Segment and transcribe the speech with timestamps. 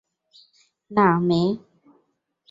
[0.91, 1.41] না, মে।